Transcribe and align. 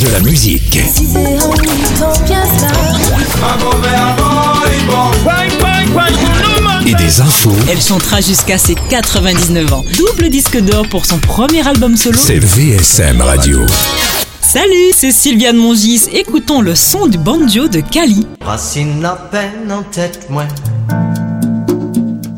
De 0.00 0.08
la 0.10 0.20
musique. 0.20 0.76
Et 6.86 6.94
des 6.94 7.20
infos. 7.20 7.52
Elle 7.70 7.80
chantera 7.80 8.20
jusqu'à 8.20 8.58
ses 8.58 8.74
99 8.74 9.72
ans. 9.72 9.84
Double 9.96 10.28
disque 10.28 10.60
d'or 10.60 10.86
pour 10.88 11.06
son 11.06 11.18
premier 11.18 11.66
album 11.66 11.96
solo. 11.96 12.18
C'est 12.20 12.38
VSM 12.38 13.22
Radio. 13.22 13.60
Salut, 14.42 14.92
c'est 14.94 15.12
Sylviane 15.12 15.56
Mongis. 15.56 16.08
Écoutons 16.12 16.60
le 16.60 16.74
son 16.74 17.06
du 17.06 17.16
banjo 17.18 17.68
de 17.68 17.80
Cali. 17.80 18.26
Racine 18.44 19.00
la 19.00 19.16
peine 19.16 19.72
en 19.72 19.82
tête, 19.82 20.26
moi. 20.28 20.44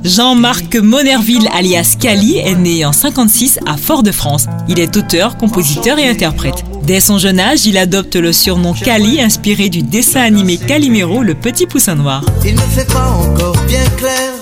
Jean-Marc 0.09 0.75
Monerville 0.77 1.47
alias 1.53 1.97
Cali 2.01 2.39
est 2.39 2.55
né 2.55 2.87
en 2.87 2.95
56 2.95 3.61
à 3.67 3.77
Fort-de-France. 3.77 4.47
Il 4.67 4.81
est 4.81 4.97
auteur, 4.97 5.37
compositeur 5.37 5.99
et 5.99 6.09
interprète. 6.09 6.65
Dès 6.83 7.01
son 7.01 7.19
jeune 7.19 7.39
âge, 7.39 7.67
il 7.67 7.77
adopte 7.77 8.17
le 8.17 8.33
surnom 8.33 8.73
Cali 8.73 9.21
inspiré 9.21 9.69
du 9.69 9.83
dessin 9.83 10.23
animé 10.23 10.57
Calimero, 10.57 11.23
le 11.23 11.35
petit 11.35 11.67
poussin 11.67 11.95
noir. 11.95 12.25
Il 12.43 12.55
ne 12.55 12.61
fait 12.61 12.91
pas 12.91 13.11
encore 13.11 13.57
bien 13.67 13.85
clair. 13.99 14.38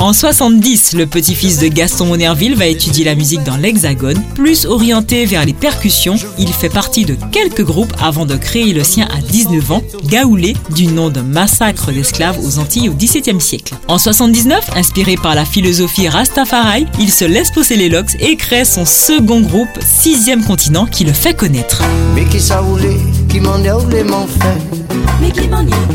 En 0.00 0.14
70, 0.14 0.94
le 0.94 1.06
petit-fils 1.06 1.58
de 1.58 1.68
Gaston 1.68 2.06
Monerville 2.06 2.54
va 2.54 2.64
étudier 2.64 3.04
la 3.04 3.14
musique 3.14 3.42
dans 3.42 3.58
l'Hexagone. 3.58 4.18
Plus 4.34 4.64
orienté 4.64 5.26
vers 5.26 5.44
les 5.44 5.52
percussions, 5.52 6.16
il 6.38 6.50
fait 6.54 6.70
partie 6.70 7.04
de 7.04 7.18
quelques 7.30 7.62
groupes 7.62 7.92
avant 8.00 8.24
de 8.24 8.34
créer 8.34 8.72
le 8.72 8.82
sien 8.82 9.06
à 9.14 9.20
19 9.20 9.70
ans, 9.70 9.82
Gaoulé, 10.06 10.56
du 10.74 10.86
nom 10.86 11.10
d'un 11.10 11.22
massacre 11.22 11.92
d'esclaves 11.92 12.38
aux 12.42 12.58
Antilles 12.58 12.88
au 12.88 12.94
XVIIe 12.94 13.42
siècle. 13.42 13.74
En 13.88 13.98
79, 13.98 14.70
inspiré 14.74 15.16
par 15.16 15.34
la 15.34 15.44
philosophie 15.44 16.08
Rastafari, 16.08 16.86
il 16.98 17.12
se 17.12 17.26
laisse 17.26 17.50
pousser 17.50 17.76
les 17.76 17.90
locks 17.90 18.16
et 18.20 18.36
crée 18.36 18.64
son 18.64 18.86
second 18.86 19.42
groupe, 19.42 19.68
Sixième 19.84 20.42
Continent, 20.42 20.86
qui 20.86 21.04
le 21.04 21.12
fait 21.12 21.34
connaître. 21.34 21.82
Mais 22.14 22.24
qui 22.24 22.40
ça 22.40 22.62
voulait, 22.62 22.96
qui 23.28 23.38
m'en. 23.38 23.60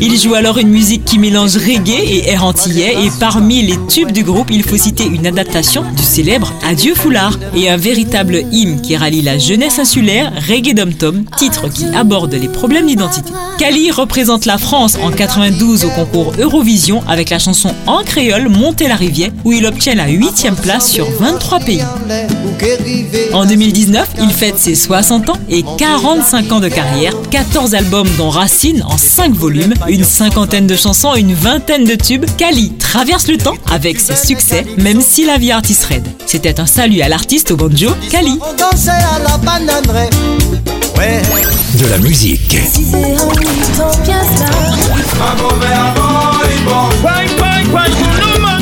Il 0.00 0.18
joue 0.18 0.34
alors 0.34 0.58
une 0.58 0.68
musique 0.68 1.04
qui 1.04 1.18
mélange 1.18 1.56
reggae 1.56 2.00
et 2.06 2.28
air 2.28 2.44
et 2.76 3.10
parmi 3.18 3.62
les 3.62 3.78
tubes 3.88 4.12
du 4.12 4.22
groupe, 4.22 4.50
il 4.50 4.62
faut 4.62 4.76
citer 4.76 5.04
une 5.04 5.26
adaptation 5.26 5.84
du 5.96 6.02
célèbre 6.02 6.52
Adieu 6.64 6.94
Foulard 6.94 7.38
et 7.54 7.70
un 7.70 7.76
véritable 7.76 8.42
hymne 8.52 8.80
qui 8.82 8.96
rallie 8.96 9.22
la 9.22 9.38
jeunesse 9.38 9.78
insulaire, 9.78 10.32
Reggae 10.48 10.74
Dom 10.74 10.92
Tom, 10.92 11.24
titre 11.36 11.68
qui 11.68 11.86
aborde 11.86 12.34
les 12.34 12.48
problèmes 12.48 12.86
d'identité. 12.86 13.32
Kali 13.58 13.90
représente 13.90 14.44
la 14.44 14.58
France 14.58 14.98
en 15.02 15.10
92 15.10 15.86
au 15.86 15.90
concours 15.90 16.32
Eurovision 16.38 17.02
avec 17.08 17.30
la 17.30 17.38
chanson 17.38 17.74
en 17.86 18.02
créole 18.02 18.48
Monter 18.48 18.88
la 18.88 18.96
rivière 18.96 19.30
où 19.44 19.52
il 19.52 19.66
obtient 19.66 19.94
la 19.94 20.08
8 20.08 20.46
place 20.62 20.90
sur 20.90 21.10
23 21.10 21.60
pays. 21.60 21.82
En 23.32 23.46
2019, 23.46 24.08
il 24.20 24.30
fête 24.30 24.58
ses 24.58 24.74
60 24.74 25.30
ans 25.30 25.38
et 25.48 25.64
45 25.78 26.52
ans 26.52 26.60
de 26.60 26.68
carrière, 26.68 27.14
14 27.30 27.74
albums 27.74 28.08
dont 28.18 28.30
Racine 28.30 28.82
en 28.88 28.96
5 28.96 29.25
volumes, 29.34 29.74
une 29.88 30.04
cinquantaine 30.04 30.66
de 30.66 30.76
chansons, 30.76 31.14
une 31.14 31.34
vingtaine 31.34 31.84
de 31.84 31.94
tubes. 31.94 32.26
Kali 32.36 32.72
traverse 32.78 33.28
le 33.28 33.38
temps 33.38 33.56
avec 33.70 33.98
ses 34.00 34.16
succès, 34.16 34.64
même 34.78 35.00
si 35.00 35.24
la 35.24 35.38
vie 35.38 35.52
artiste 35.52 35.84
raide. 35.84 36.06
C'était 36.26 36.60
un 36.60 36.66
salut 36.66 37.00
à 37.00 37.08
l'artiste 37.08 37.50
au 37.50 37.56
banjo, 37.56 37.90
Kali. 38.10 38.38
De 41.74 41.86
la 41.88 41.98
musique. 41.98 42.56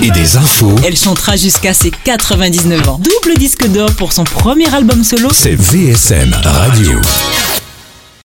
Et 0.03 0.11
des 0.11 0.37
infos. 0.37 0.75
Elle 0.85 0.97
chantera 0.97 1.37
jusqu'à 1.37 1.73
ses 1.73 1.91
99 1.91 2.89
ans. 2.89 3.01
Double 3.01 3.39
disque 3.39 3.67
d'or 3.69 3.91
pour 3.93 4.13
son 4.13 4.25
premier 4.25 4.73
album 4.75 5.05
solo. 5.05 5.29
C'est 5.33 5.55
VSM 5.55 6.35
Radio. 6.43 7.01